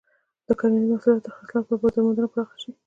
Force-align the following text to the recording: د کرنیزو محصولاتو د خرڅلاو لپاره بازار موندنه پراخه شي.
د 0.47 0.49
کرنیزو 0.59 0.91
محصولاتو 0.91 1.25
د 1.27 1.33
خرڅلاو 1.35 1.59
لپاره 1.69 1.79
بازار 1.83 2.01
موندنه 2.05 2.27
پراخه 2.33 2.55
شي. 2.61 2.71